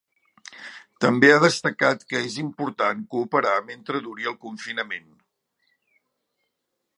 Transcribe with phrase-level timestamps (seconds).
[1.03, 5.15] També ha destacat que és important cooperar mentre duri el confinament.